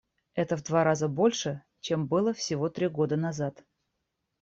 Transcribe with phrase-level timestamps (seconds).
[0.33, 3.63] Это в два раза больше, чем было всего три года назад.